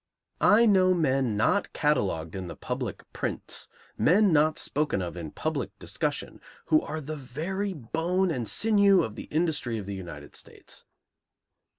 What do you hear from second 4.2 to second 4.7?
not